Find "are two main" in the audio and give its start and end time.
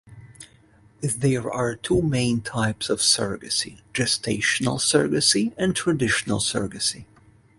1.51-2.41